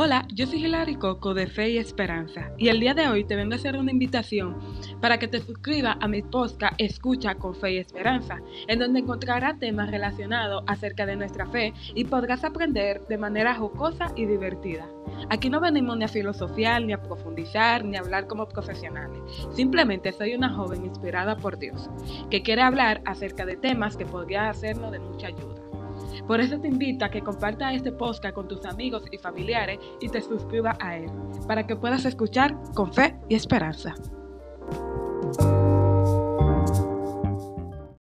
[0.00, 3.34] Hola, yo soy Hilary Coco de Fe y Esperanza y el día de hoy te
[3.34, 4.56] vengo a hacer una invitación
[5.00, 9.58] para que te suscribas a mi podcast Escucha con Fe y Esperanza, en donde encontrarás
[9.58, 14.88] temas relacionados acerca de nuestra fe y podrás aprender de manera jocosa y divertida.
[15.30, 19.20] Aquí no venimos ni a filosofar, ni a profundizar, ni a hablar como profesionales.
[19.50, 21.90] Simplemente soy una joven inspirada por Dios,
[22.30, 25.67] que quiere hablar acerca de temas que podrían hacernos de mucha ayuda.
[26.26, 30.08] Por eso te invito a que compartas este podcast con tus amigos y familiares y
[30.08, 31.10] te suscribas a él,
[31.46, 33.94] para que puedas escuchar con fe y esperanza.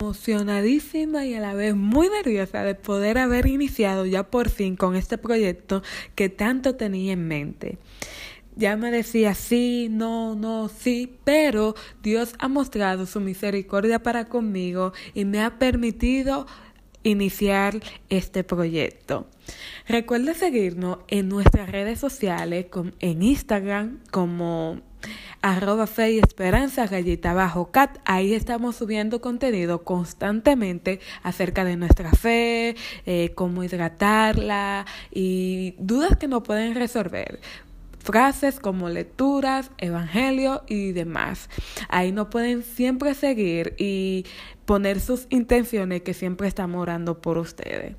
[0.00, 4.96] Emocionadísima y a la vez muy nerviosa de poder haber iniciado ya por fin con
[4.96, 5.82] este proyecto
[6.14, 7.78] que tanto tenía en mente
[8.58, 14.92] ya me decía sí, no, no, sí, pero Dios ha mostrado su misericordia para conmigo
[15.14, 16.46] y me ha permitido
[17.02, 19.26] iniciar este proyecto.
[19.86, 22.66] Recuerda seguirnos en nuestras redes sociales,
[23.00, 24.80] en Instagram como
[25.40, 27.98] arroba fe y esperanza gallita bajo cat.
[28.04, 36.28] Ahí estamos subiendo contenido constantemente acerca de nuestra fe, eh, cómo hidratarla y dudas que
[36.28, 37.40] nos pueden resolver
[38.08, 41.50] frases como lecturas, evangelio y demás.
[41.90, 44.24] Ahí nos pueden siempre seguir y
[44.64, 47.96] poner sus intenciones que siempre estamos orando por ustedes.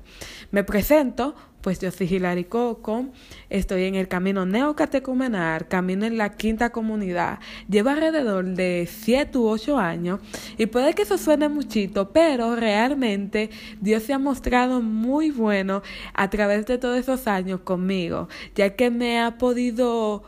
[0.50, 3.06] Me presento, pues yo soy Hilary Coco,
[3.48, 9.48] estoy en el camino neocatecumenal, camino en la quinta comunidad, llevo alrededor de 7 u
[9.48, 10.20] 8 años
[10.56, 13.50] y puede que eso suene muchito, pero realmente
[13.80, 15.82] Dios se ha mostrado muy bueno
[16.14, 20.24] a través de todos esos años conmigo, ya que me ha podido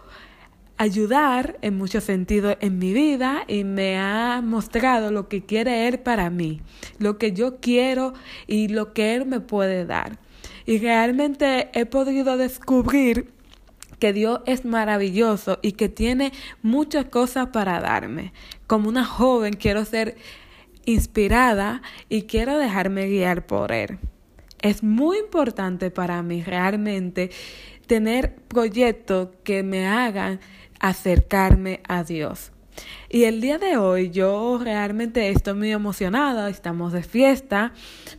[0.76, 6.00] ayudar en muchos sentidos en mi vida y me ha mostrado lo que quiere Él
[6.00, 6.60] para mí,
[6.98, 8.14] lo que yo quiero
[8.46, 10.18] y lo que Él me puede dar.
[10.66, 13.32] Y realmente he podido descubrir
[13.98, 16.32] que Dios es maravilloso y que tiene
[16.62, 18.32] muchas cosas para darme.
[18.66, 20.16] Como una joven quiero ser
[20.84, 23.98] inspirada y quiero dejarme guiar por Él.
[24.60, 27.30] Es muy importante para mí realmente
[27.86, 30.40] tener proyectos que me hagan
[30.80, 32.52] acercarme a Dios.
[33.14, 37.74] Y el día de hoy yo realmente estoy muy emocionada, estamos de fiesta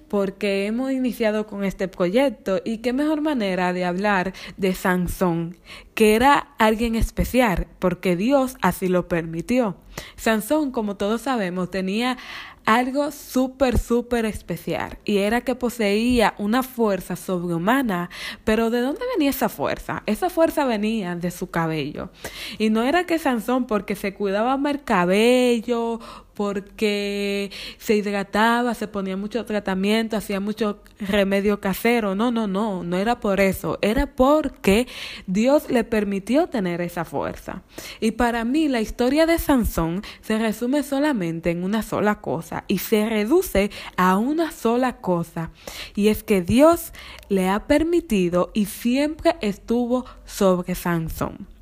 [0.07, 5.57] porque hemos iniciado con este proyecto y qué mejor manera de hablar de Sansón,
[5.95, 9.77] que era alguien especial porque Dios así lo permitió.
[10.15, 12.19] Sansón, como todos sabemos, tenía
[12.65, 18.09] algo súper, súper especial y era que poseía una fuerza sobrehumana.
[18.43, 20.03] Pero ¿de dónde venía esa fuerza?
[20.05, 22.09] Esa fuerza venía de su cabello.
[22.57, 25.99] Y no era que Sansón porque se cuidaba cabello
[26.33, 32.15] porque se hidrataba, se ponía mucho tratamiento, hacía mucho remedio casero.
[32.15, 34.87] No, no, no, no era por eso, era porque
[35.27, 37.61] Dios le permitió tener esa fuerza.
[37.99, 42.79] Y para mí la historia de Sansón se resume solamente en una sola cosa y
[42.79, 45.51] se reduce a una sola cosa.
[45.95, 46.93] Y es que Dios
[47.29, 51.52] le ha permitido y siempre estuvo sobre Sansón.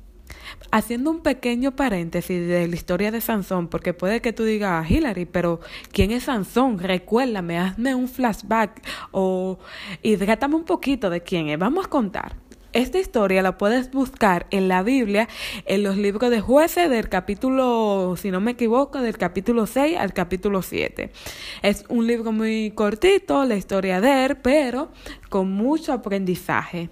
[0.70, 4.88] Haciendo un pequeño paréntesis de la historia de Sansón, porque puede que tú digas, ah,
[4.88, 5.60] Hillary, pero
[5.92, 6.78] ¿quién es Sansón?
[6.78, 9.58] Recuérdame, hazme un flashback o
[10.02, 11.58] hidrátame un poquito de quién es.
[11.58, 12.36] Vamos a contar.
[12.72, 15.28] Esta historia la puedes buscar en la Biblia,
[15.66, 20.14] en los libros de jueces del capítulo, si no me equivoco, del capítulo 6 al
[20.14, 21.12] capítulo 7.
[21.60, 24.90] Es un libro muy cortito, la historia de él, pero
[25.28, 26.88] con mucho aprendizaje.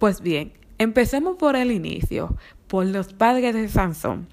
[0.00, 2.36] Pues bien, empecemos por el inicio
[2.74, 4.26] por los padres de Sansón.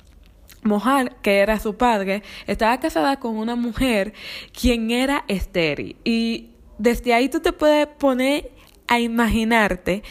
[0.63, 4.13] Mojar, que era su padre, estaba casada con una mujer
[4.51, 5.95] quien era estéril.
[6.03, 8.49] Y desde ahí tú te puedes poner
[8.87, 10.01] a imaginarte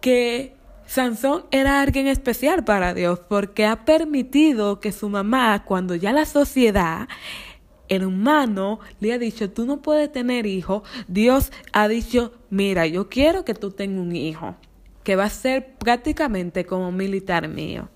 [0.00, 0.56] que
[0.86, 6.24] Sansón era alguien especial para Dios porque ha permitido que su mamá, cuando ya la
[6.24, 7.08] sociedad,
[7.90, 13.10] el humano le ha dicho, tú no puedes tener hijo, Dios ha dicho, mira, yo
[13.10, 14.56] quiero que tú tengas un hijo
[15.04, 17.88] que va a ser prácticamente como militar mío.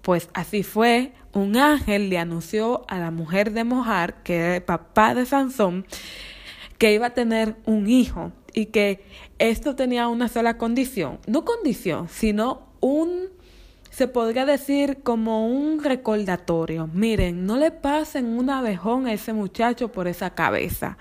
[0.00, 4.62] Pues así fue, un ángel le anunció a la mujer de Mojar, que era el
[4.62, 5.86] papá de Sansón,
[6.78, 9.04] que iba a tener un hijo y que
[9.38, 13.28] esto tenía una sola condición, no condición, sino un,
[13.92, 16.88] se podría decir como un recordatorio.
[16.92, 20.98] Miren, no le pasen un abejón a ese muchacho por esa cabeza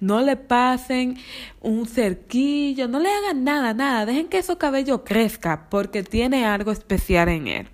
[0.00, 1.16] no le pasen
[1.60, 6.72] un cerquillo, no le hagan nada, nada, dejen que su cabello crezca porque tiene algo
[6.72, 7.73] especial en él.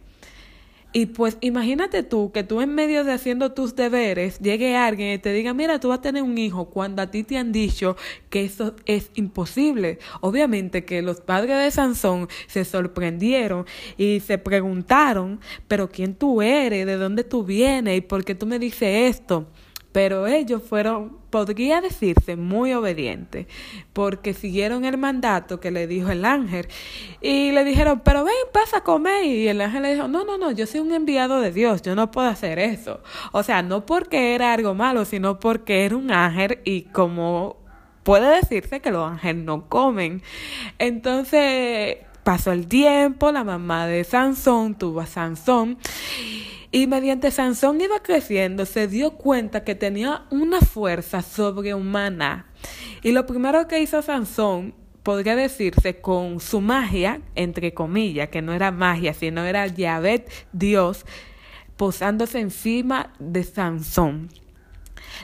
[0.93, 5.19] Y pues imagínate tú que tú en medio de haciendo tus deberes llegue alguien y
[5.19, 7.97] te diga, mira, tú vas a tener un hijo cuando a ti te han dicho
[8.29, 10.01] que eso es imposible.
[10.21, 13.67] Obviamente que los padres de Sansón se sorprendieron
[13.97, 15.39] y se preguntaron,
[15.69, 16.85] pero ¿quién tú eres?
[16.87, 17.99] ¿De dónde tú vienes?
[17.99, 19.47] ¿Y por qué tú me dices esto?
[19.93, 23.47] Pero ellos fueron, podría decirse, muy obedientes,
[23.93, 26.69] porque siguieron el mandato que le dijo el ángel.
[27.21, 29.25] Y le dijeron, pero ven, pasa a comer.
[29.25, 31.95] Y el ángel le dijo, no, no, no, yo soy un enviado de Dios, yo
[31.95, 33.01] no puedo hacer eso.
[33.33, 37.57] O sea, no porque era algo malo, sino porque era un ángel y como
[38.03, 40.23] puede decirse que los ángeles no comen.
[40.79, 45.79] Entonces pasó el tiempo, la mamá de Sansón tuvo a Sansón.
[46.73, 52.47] Y mediante Sansón iba creciendo, se dio cuenta que tenía una fuerza sobrehumana.
[53.03, 58.53] Y lo primero que hizo Sansón, podría decirse, con su magia, entre comillas, que no
[58.53, 61.07] era magia, sino era Yahvé, Dios,
[61.77, 64.29] posándose encima de Sansón.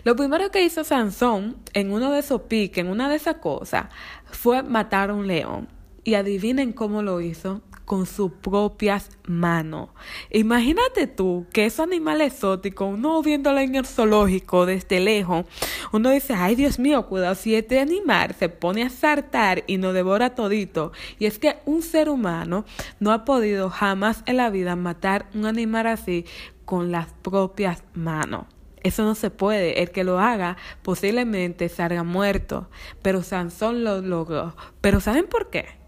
[0.03, 3.87] Lo primero que hizo Sansón en uno de esos piques, en una de esas cosas,
[4.25, 5.69] fue matar a un león.
[6.03, 9.89] Y adivinen cómo lo hizo con sus propias manos.
[10.31, 15.47] Imagínate tú que esos animales exóticos, uno viéndolo en el zoológico desde lejos,
[15.93, 19.95] uno dice, ay Dios mío, cuidado si este animal se pone a saltar y nos
[19.95, 20.93] devora todito.
[21.19, 22.67] Y es que un ser humano
[23.01, 26.27] no ha podido jamás en la vida matar un animal así
[26.65, 28.47] con las propias manos.
[28.83, 29.83] Eso no se puede.
[29.83, 32.69] El que lo haga posiblemente salga muerto.
[33.03, 34.55] Pero Sansón lo logró.
[34.81, 35.86] Pero ¿saben por qué?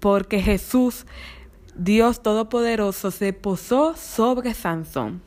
[0.00, 1.06] Porque Jesús,
[1.74, 5.22] Dios Todopoderoso, se posó sobre Sansón.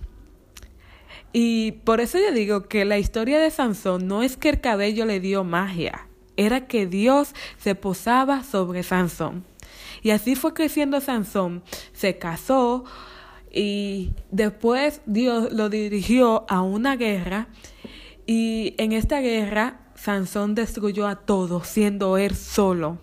[1.33, 5.05] Y por eso yo digo que la historia de Sansón no es que el cabello
[5.05, 9.45] le dio magia, era que Dios se posaba sobre Sansón.
[10.01, 11.63] Y así fue creciendo Sansón.
[11.93, 12.83] Se casó
[13.51, 17.47] y después Dios lo dirigió a una guerra
[18.25, 22.97] y en esta guerra Sansón destruyó a todos, siendo él solo.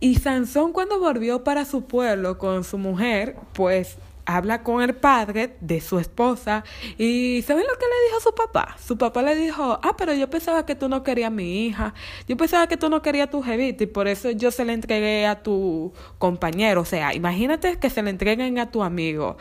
[0.00, 3.98] Y Sansón cuando volvió para su pueblo con su mujer, pues
[4.28, 6.62] habla con el padre de su esposa
[6.98, 8.76] y ¿saben lo que le dijo su papá?
[8.78, 11.94] Su papá le dijo, ah, pero yo pensaba que tú no querías a mi hija,
[12.28, 14.74] yo pensaba que tú no querías a tu jevita y por eso yo se la
[14.74, 16.82] entregué a tu compañero.
[16.82, 19.38] O sea, imagínate que se le entreguen a tu amigo.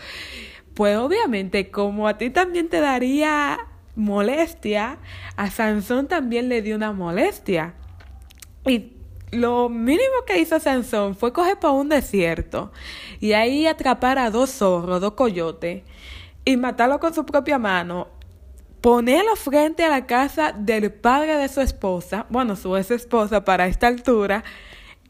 [0.73, 3.59] Pues obviamente como a ti también te daría
[3.95, 4.99] molestia,
[5.35, 7.73] a Sansón también le dio una molestia.
[8.65, 8.96] Y
[9.31, 12.71] lo mínimo que hizo Sansón fue coger para un desierto
[13.19, 15.83] y ahí atrapar a dos zorros, dos coyotes
[16.45, 18.07] y matarlo con su propia mano,
[18.81, 23.67] ponerlo frente a la casa del padre de su esposa, bueno, su ex esposa para
[23.67, 24.43] esta altura,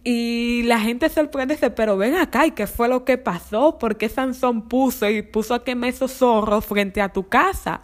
[0.03, 3.77] y la gente sorprende, pero ven acá, ¿y qué fue lo que pasó?
[3.77, 7.81] ¿Por qué Sansón puso y puso a quemar esos zorros frente a tu casa?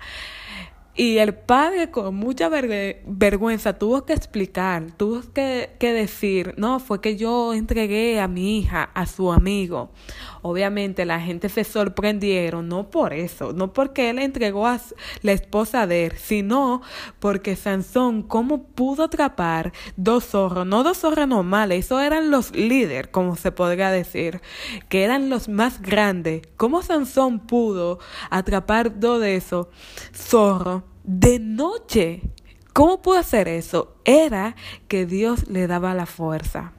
[0.96, 7.02] Y el padre con mucha vergüenza tuvo que explicar, tuvo que, que, decir, no, fue
[7.02, 9.90] que yo entregué a mi hija a su amigo.
[10.44, 14.80] Obviamente la gente se sorprendieron, no por eso, no porque él entregó a
[15.24, 16.84] la esposa de él, sino
[17.20, 20.68] porque Sansón, ¿cómo pudo atrapar dos zorros?
[20.68, 24.42] No dos zorros normales, esos eran los líderes, como se podría decir,
[24.90, 26.44] que eran los más grandes.
[26.56, 27.98] ¿Cómo Sansón pudo
[28.30, 29.68] atrapar dos de esos
[30.14, 30.84] zorros?
[31.04, 32.22] De noche.
[32.74, 33.96] ¿Cómo pudo hacer eso?
[34.06, 34.56] Era
[34.88, 36.74] que Dios le daba la fuerza.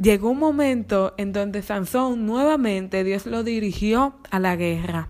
[0.00, 5.08] Llegó un momento en donde Sansón nuevamente Dios lo dirigió a la guerra.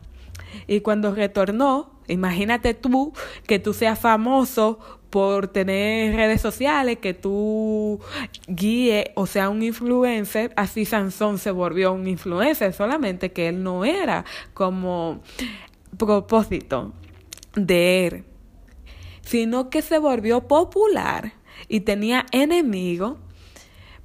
[0.66, 3.12] Y cuando retornó, imagínate tú
[3.46, 4.78] que tú seas famoso
[5.10, 8.00] por tener redes sociales, que tú
[8.46, 13.84] guíe o sea un influencer, así Sansón se volvió un influencer, solamente que él no
[13.84, 15.20] era como
[15.96, 16.92] propósito
[17.66, 18.24] de él,
[19.20, 21.32] sino que se volvió popular
[21.68, 23.16] y tenía enemigos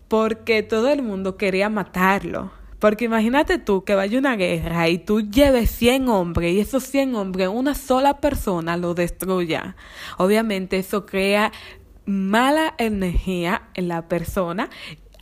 [0.08, 2.52] porque todo el mundo quería matarlo.
[2.80, 7.16] Porque imagínate tú que vaya una guerra y tú lleves 100 hombres y esos 100
[7.16, 9.78] hombres, una sola persona lo destruya.
[10.18, 11.54] Obviamente eso crea
[12.06, 14.70] mala energía en la persona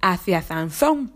[0.01, 1.11] hacia Sansón.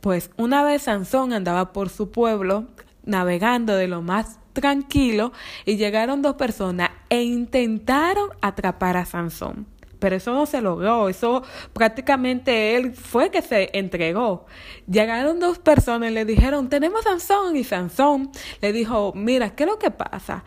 [0.00, 2.66] Pues una vez Sansón andaba por su pueblo
[3.04, 5.32] navegando de lo más tranquilo
[5.64, 9.66] y llegaron dos personas e intentaron atrapar a Sansón.
[9.98, 14.46] Pero eso no se logró, eso prácticamente él fue que se entregó.
[14.90, 18.30] Llegaron dos personas y le dijeron, tenemos a Sansón y Sansón
[18.60, 20.42] le dijo, mira, ¿qué es lo que pasa?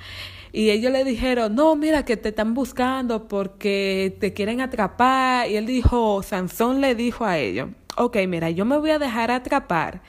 [0.51, 5.49] Y ellos le dijeron, no, mira que te están buscando porque te quieren atrapar.
[5.49, 9.31] Y él dijo, Sansón le dijo a ellos, ok, mira, yo me voy a dejar
[9.31, 10.01] atrapar,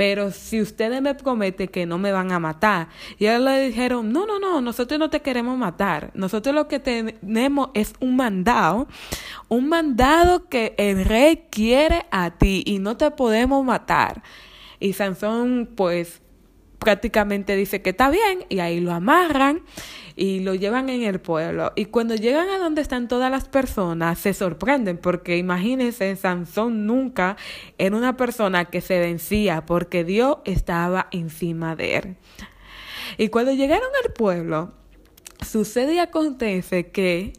[0.00, 2.88] pero si ustedes me prometen que no me van a matar.
[3.18, 6.10] Y ellos le dijeron, no, no, no, nosotros no te queremos matar.
[6.14, 8.88] Nosotros lo que tenemos es un mandado,
[9.48, 14.22] un mandado que el rey quiere a ti y no te podemos matar.
[14.78, 16.22] Y Sansón pues
[16.80, 19.62] prácticamente dice que está bien y ahí lo amarran
[20.16, 21.72] y lo llevan en el pueblo.
[21.76, 27.36] Y cuando llegan a donde están todas las personas, se sorprenden porque imagínense, Sansón nunca
[27.78, 32.16] era una persona que se vencía porque Dios estaba encima de él.
[33.18, 34.72] Y cuando llegaron al pueblo,
[35.46, 37.32] sucede y acontece que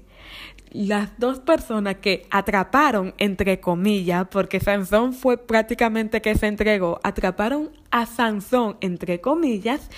[0.72, 7.70] las dos personas que atraparon, entre comillas, porque Sansón fue prácticamente que se entregó, atraparon
[7.92, 9.90] a Sansón, entre comillas,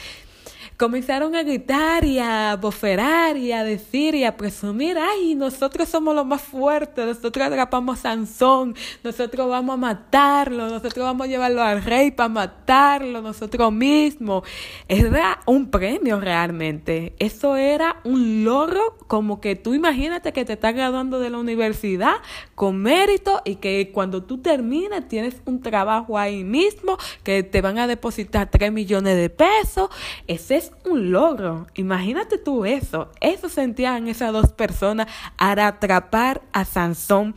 [0.84, 6.14] comenzaron a gritar y a boferar y a decir y a presumir, ay, nosotros somos
[6.14, 11.62] los más fuertes, nosotros atrapamos a Sansón, nosotros vamos a matarlo, nosotros vamos a llevarlo
[11.62, 14.44] al rey para matarlo, nosotros mismos.
[14.90, 20.76] Era un premio realmente, eso era un logro como que tú imagínate que te estás
[20.76, 22.16] graduando de la universidad
[22.56, 27.80] con mérito y que cuando tú termines tienes un trabajo ahí mismo, que te van
[27.80, 29.90] a depositar 3 millones de pesos,
[30.28, 31.68] ese es un logro.
[31.76, 33.12] Imagínate tú eso.
[33.22, 37.36] Eso sentían esas dos personas al atrapar a Sansón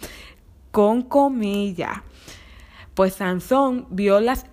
[0.70, 2.02] con comillas.
[2.94, 4.46] Pues Sansón vio las,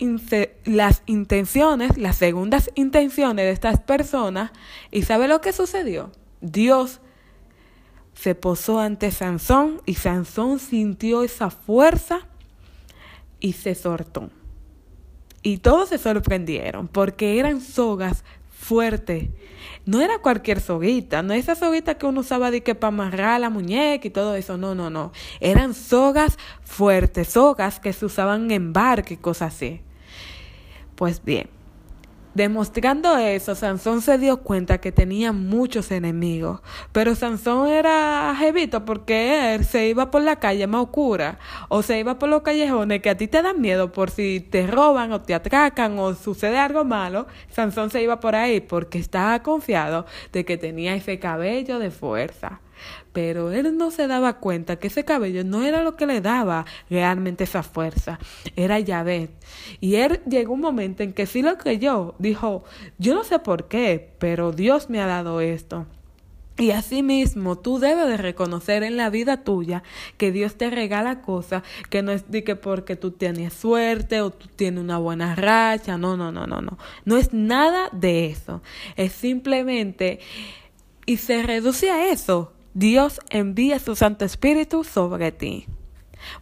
[0.65, 4.51] las intenciones, las segundas intenciones de estas personas
[4.91, 6.11] y ¿sabe lo que sucedió?
[6.41, 6.99] Dios
[8.13, 12.27] se posó ante Sansón y Sansón sintió esa fuerza
[13.39, 14.29] y se soltó.
[15.41, 18.23] Y todos se sorprendieron porque eran sogas
[18.63, 19.31] fuerte.
[19.85, 23.49] No era cualquier soguita, no esa soguita que uno usaba de que para amarrar la
[23.49, 25.11] muñeca y todo eso, no, no, no.
[25.41, 29.81] Eran sogas fuertes, sogas que se usaban en barco y cosas así.
[30.95, 31.49] Pues bien,
[32.33, 36.61] Demostrando eso, Sansón se dio cuenta que tenía muchos enemigos,
[36.91, 41.37] pero Sansón era jevito porque él se iba por la calle más oscura
[41.69, 44.65] o se iba por los callejones que a ti te dan miedo por si te
[44.65, 47.27] roban o te atracan o sucede algo malo.
[47.49, 52.62] Sansón se iba por ahí porque estaba confiado de que tenía ese cabello de fuerza.
[53.11, 56.65] Pero él no se daba cuenta que ese cabello no era lo que le daba
[56.89, 58.19] realmente esa fuerza,
[58.55, 59.29] era Yahvé.
[59.79, 62.63] Y él llegó un momento en que sí lo creyó, dijo,
[62.97, 65.85] yo no sé por qué, pero Dios me ha dado esto.
[66.57, 69.81] Y asimismo, tú debes de reconocer en la vida tuya
[70.17, 74.29] que Dios te regala cosas que no es de que porque tú tienes suerte o
[74.29, 76.77] tú tienes una buena racha, no, no, no, no, no.
[77.05, 78.61] No es nada de eso.
[78.95, 80.19] Es simplemente,
[81.07, 85.67] y se reduce a eso, Dios envía su Santo Espíritu sobre ti.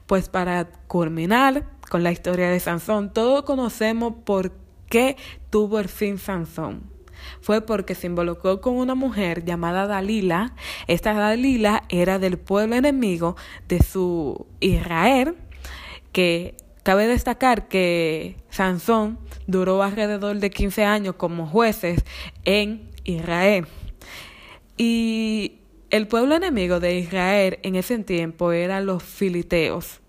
[0.05, 4.53] Pues para culminar con la historia de Sansón, todos conocemos por
[4.87, 5.17] qué
[5.49, 6.83] tuvo el fin Sansón.
[7.41, 10.55] Fue porque se involucró con una mujer llamada Dalila.
[10.87, 13.35] Esta Dalila era del pueblo enemigo
[13.67, 15.35] de su Israel,
[16.13, 22.03] que cabe destacar que Sansón duró alrededor de 15 años como jueces
[22.45, 23.67] en Israel.
[24.77, 25.60] Y
[25.91, 29.99] el pueblo enemigo de Israel en ese tiempo eran los filiteos.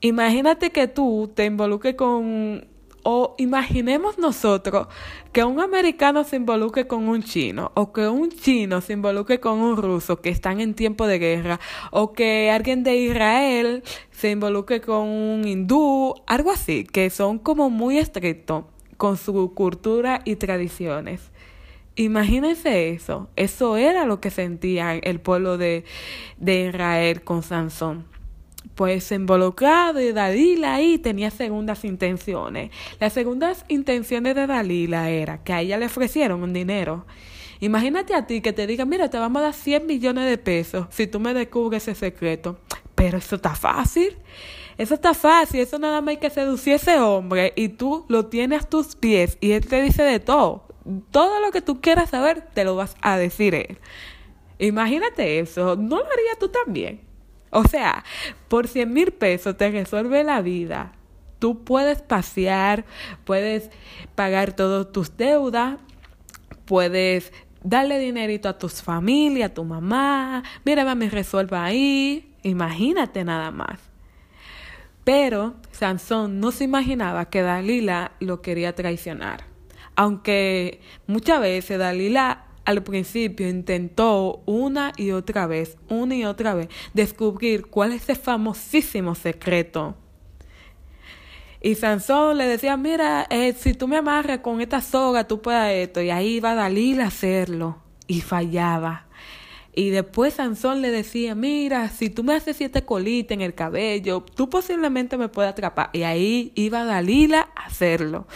[0.00, 2.68] Imagínate que tú te involucres con,
[3.02, 4.86] o imaginemos nosotros
[5.32, 9.58] que un americano se involucre con un chino, o que un chino se involucre con
[9.58, 11.58] un ruso que están en tiempo de guerra,
[11.90, 13.82] o que alguien de Israel
[14.12, 20.20] se involucre con un hindú, algo así, que son como muy estrictos con su cultura
[20.24, 21.32] y tradiciones.
[21.96, 25.84] Imagínense eso, eso era lo que sentía el pueblo de,
[26.38, 28.04] de Israel con Sansón.
[28.74, 32.72] Pues involucrado y Dalila ahí tenía segundas intenciones.
[32.98, 37.06] Las segundas intenciones de Dalila era que a ella le ofrecieron un dinero.
[37.60, 40.86] Imagínate a ti que te digan, mira, te vamos a dar 100 millones de pesos
[40.90, 42.58] si tú me descubres ese secreto.
[42.96, 44.16] Pero eso está fácil.
[44.76, 48.26] Eso está fácil, eso nada más hay que seducir a ese hombre y tú lo
[48.26, 50.63] tienes a tus pies y él te dice de todo
[51.10, 53.78] todo lo que tú quieras saber, te lo vas a decir él.
[54.58, 57.00] Imagínate eso, ¿no lo harías tú también?
[57.50, 58.04] O sea,
[58.48, 60.92] por 100 mil pesos te resuelve la vida.
[61.38, 62.84] Tú puedes pasear,
[63.24, 63.70] puedes
[64.14, 65.78] pagar todas tus deudas,
[66.64, 70.42] puedes darle dinerito a tus familias, a tu mamá.
[70.64, 72.34] Mira, mami, resuelva ahí.
[72.42, 73.78] Imagínate nada más.
[75.04, 79.53] Pero Sansón no se imaginaba que Dalila lo quería traicionar.
[79.96, 86.68] Aunque muchas veces Dalila al principio intentó una y otra vez, una y otra vez,
[86.94, 89.96] descubrir cuál es ese famosísimo secreto.
[91.60, 95.88] Y Sansón le decía, mira, eh, si tú me amarras con esta soga, tú puedes
[95.88, 96.02] esto.
[96.02, 97.78] Y ahí iba Dalila a hacerlo.
[98.06, 99.06] Y fallaba.
[99.76, 104.22] Y después Sansón le decía, mira, si tú me haces siete colitas en el cabello,
[104.22, 105.90] tú posiblemente me puedas atrapar.
[105.92, 108.26] Y ahí iba Dalila a hacerlo.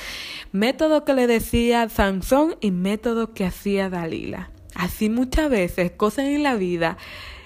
[0.52, 4.50] Método que le decía Sansón y método que hacía Dalila.
[4.74, 6.98] Así muchas veces cosas en la vida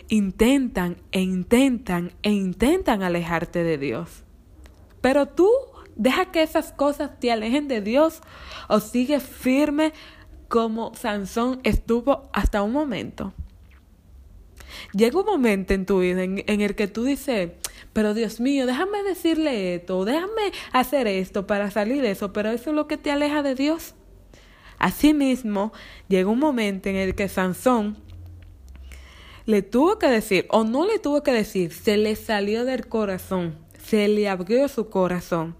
[0.09, 4.25] intentan e intentan e intentan alejarte de Dios.
[5.01, 5.51] Pero tú
[5.97, 8.21] deja que esas cosas te alejen de Dios
[8.69, 9.93] o sigue firme
[10.49, 13.33] como Sansón estuvo hasta un momento.
[14.93, 17.51] Llega un momento en tu vida en, el que tú dices,
[17.93, 22.71] pero Dios mío, déjame decirle esto, déjame hacer esto para salir de eso, pero eso
[22.71, 23.95] es lo que te aleja de Dios.
[24.79, 25.73] Asimismo,
[26.09, 27.97] llega un momento en el que Sansón
[29.47, 33.57] le tuvo que decir, o no le tuvo que decir, se le salió del corazón,
[33.83, 35.57] se le abrió su corazón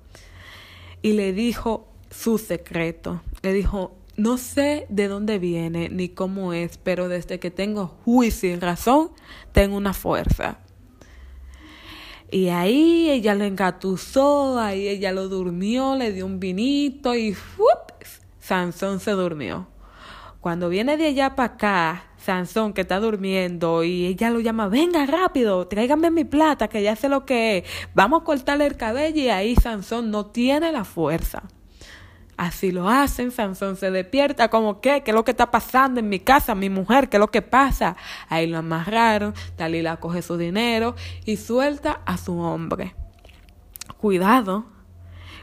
[1.03, 3.23] y le dijo su secreto.
[3.43, 8.51] Le dijo, no sé de dónde viene ni cómo es, pero desde que tengo juicio
[8.51, 9.11] y razón,
[9.53, 10.59] tengo una fuerza.
[12.31, 17.37] Y ahí ella lo engatusó, ahí ella lo durmió, le dio un vinito y
[18.39, 19.67] Sansón se durmió.
[20.41, 25.05] Cuando viene de allá para acá, Sansón que está durmiendo y ella lo llama, venga
[25.07, 27.65] rápido, tráigame mi plata, que ya sé lo que es.
[27.95, 31.43] Vamos a cortarle el cabello y ahí Sansón no tiene la fuerza.
[32.37, 36.09] Así lo hacen, Sansón se despierta como que, ¿qué es lo que está pasando en
[36.09, 37.09] mi casa, mi mujer?
[37.09, 37.97] ¿Qué es lo que pasa?
[38.29, 42.95] Ahí lo amarraron, Dalila coge su dinero y suelta a su hombre.
[43.99, 44.67] Cuidado,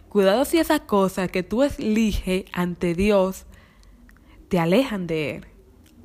[0.10, 3.46] Cuidado si esas cosas que tú eliges ante Dios
[4.48, 5.46] te alejan de Él.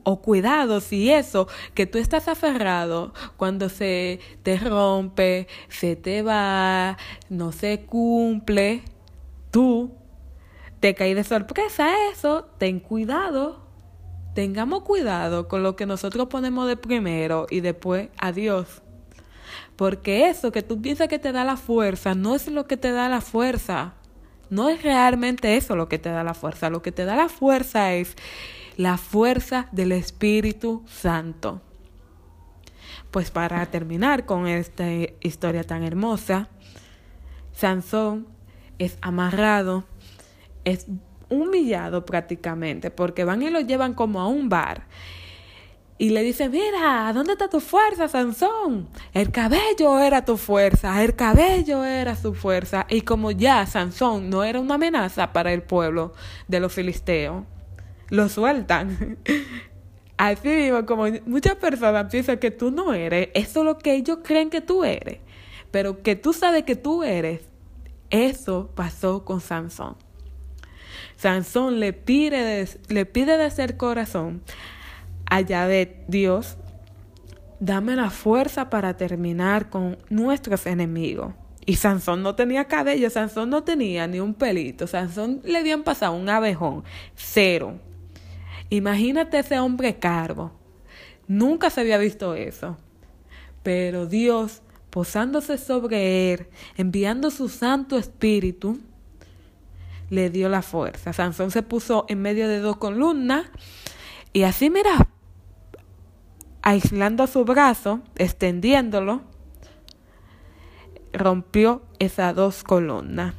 [0.03, 6.99] O cuidado si eso que tú estás aferrado cuando se te rompe, se te va,
[7.31, 8.83] no se cumple,
[9.51, 9.95] tú
[10.85, 13.65] te caes de sorpresa eso, ten cuidado.
[14.35, 18.83] Tengamos cuidado con lo que nosotros ponemos de primero y después a Dios.
[19.77, 22.91] Porque eso que tú piensas que te da la fuerza no es lo que te
[22.91, 23.95] da la fuerza.
[24.51, 26.69] No es realmente eso lo que te da la fuerza.
[26.69, 28.15] Lo que te da la fuerza es
[28.77, 31.63] la fuerza del Espíritu Santo.
[33.11, 34.85] Pues para terminar con esta
[35.23, 36.51] historia tan hermosa,
[37.55, 38.35] Sansón
[38.79, 39.85] es amarrado,
[40.65, 40.87] es
[41.29, 44.87] humillado prácticamente, porque van y lo llevan como a un bar
[45.97, 48.89] y le dice, mira, ¿dónde está tu fuerza, Sansón?
[49.13, 52.87] El cabello era tu fuerza, el cabello era su fuerza.
[52.91, 56.13] Y como ya Sansón no era una amenaza para el pueblo
[56.49, 57.45] de los filisteos,
[58.11, 59.19] lo sueltan.
[60.17, 64.19] Así mismo, como muchas personas piensan que tú no eres, eso es lo que ellos
[64.25, 65.21] creen que tú eres.
[65.71, 67.43] Pero que tú sabes que tú eres,
[68.11, 69.97] eso pasó con Sansón.
[71.17, 74.43] Sansón le pide le pide de ser corazón
[75.27, 76.57] allá de Dios,
[77.61, 81.35] dame la fuerza para terminar con nuestros enemigos.
[81.67, 86.15] Y Sansón no tenía cabello, Sansón no tenía ni un pelito, Sansón le habían pasado
[86.15, 87.79] un abejón, cero.
[88.69, 90.53] Imagínate ese hombre carbo.
[91.27, 92.77] Nunca se había visto eso.
[93.63, 96.47] Pero Dios, posándose sobre él,
[96.77, 98.79] enviando su Santo Espíritu,
[100.11, 101.13] le dio la fuerza.
[101.13, 103.47] Sansón se puso en medio de dos columnas
[104.33, 105.09] y así, mira,
[106.63, 109.23] aislando su brazo, extendiéndolo,
[111.13, 113.35] rompió esas dos columnas.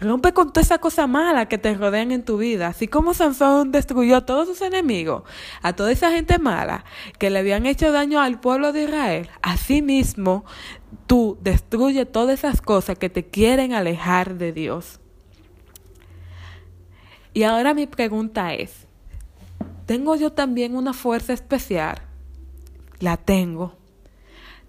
[0.00, 2.68] Rompe con toda esa cosa mala que te rodean en tu vida.
[2.68, 5.24] Así como Sansón destruyó a todos sus enemigos,
[5.60, 6.84] a toda esa gente mala
[7.18, 10.44] que le habían hecho daño al pueblo de Israel, así mismo
[11.06, 15.00] tú destruye todas esas cosas que te quieren alejar de Dios.
[17.34, 18.88] Y ahora mi pregunta es,
[19.88, 22.02] ¿Tengo yo también una fuerza especial?
[23.00, 23.72] La tengo.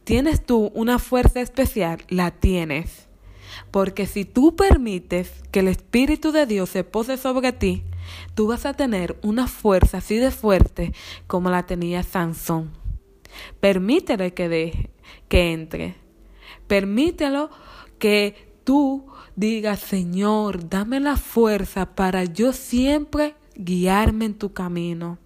[0.06, 2.00] ¿Tienes tú una fuerza especial?
[2.08, 3.10] La tienes.
[3.70, 7.84] Porque si tú permites que el Espíritu de Dios se pose sobre ti,
[8.34, 10.94] tú vas a tener una fuerza así de fuerte
[11.28, 12.72] como la tenía Sansón.
[13.60, 14.90] Permítele que deje,
[15.28, 15.96] que entre.
[16.70, 17.50] Permítelo
[17.98, 25.18] que tú digas, Señor, dame la fuerza para yo siempre guiarme en tu camino,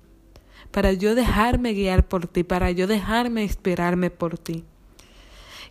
[0.72, 4.64] para yo dejarme guiar por ti, para yo dejarme inspirarme por ti.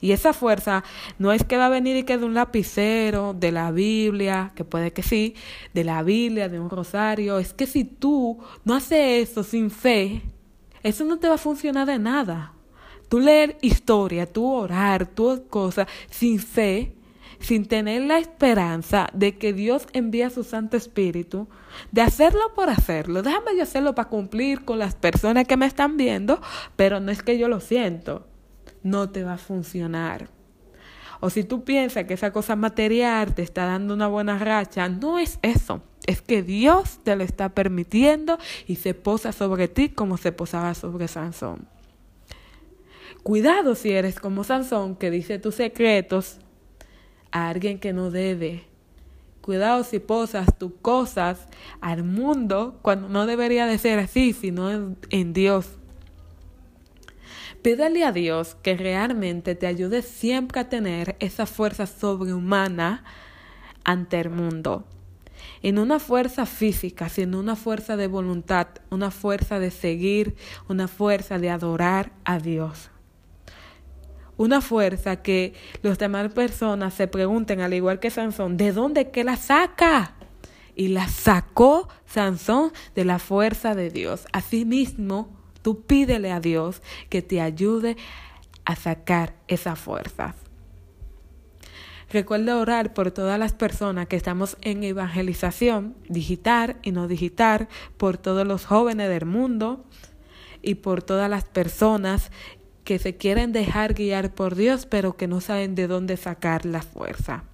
[0.03, 0.85] Y esa fuerza
[1.19, 4.65] no es que va a venir y que de un lapicero, de la Biblia, que
[4.65, 5.37] puede que sí,
[5.73, 7.39] de la Biblia, de un rosario.
[7.39, 10.21] Es que si tú no haces eso sin fe,
[10.83, 12.53] eso no te va a funcionar de nada.
[13.13, 16.95] Tú leer historia, tú orar, tú cosas sin fe,
[17.41, 21.47] sin tener la esperanza de que Dios envía su Santo Espíritu,
[21.91, 23.21] de hacerlo por hacerlo.
[23.21, 26.41] Déjame yo hacerlo para cumplir con las personas que me están viendo,
[26.75, 28.27] pero no es que yo lo siento.
[28.83, 30.31] No te va a funcionar.
[31.21, 35.19] O si tú piensas que esa cosa material te está dando una buena racha, no
[35.19, 35.83] es eso.
[36.07, 40.73] Es que Dios te lo está permitiendo y se posa sobre ti como se posaba
[40.73, 41.72] sobre Sansón.
[43.23, 46.39] Cuidado si eres como Sansón que dice tus secretos
[47.31, 48.65] a alguien que no debe.
[49.43, 51.47] Cuidado si posas tus cosas
[51.81, 55.69] al mundo cuando no debería de ser así, sino en, Dios.
[57.63, 63.05] Pídele a Dios que realmente te ayude siempre a tener esa fuerza sobrehumana
[63.85, 64.85] ante el mundo.
[65.63, 70.35] En una fuerza física, sino una fuerza de voluntad, una fuerza de seguir,
[70.69, 72.91] una fuerza de adorar a Dios
[74.43, 79.25] una fuerza que los demás personas se pregunten, al igual que Sansón, ¿de dónde que
[79.25, 80.15] la saca?
[80.75, 84.27] Y la sacó Sansón de la fuerza de Dios.
[84.33, 85.29] Asimismo,
[85.63, 87.97] tú pídele a Dios que te ayude
[88.65, 90.35] a sacar esa fuerza.
[92.11, 98.19] Recuerda orar por todas las personas que estamos en evangelización digital y no digital, por
[98.19, 99.85] todos los jóvenes del mundo
[100.61, 102.31] y por todas las personas
[102.85, 106.83] que se quieren dejar guiar por Dios, pero que no saben de dónde sacar la
[106.83, 107.45] fuerza.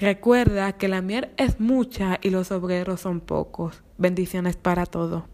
[0.00, 3.82] Recuerda que la miel es mucha y los obreros son pocos.
[3.96, 5.24] Bendiciones para todos.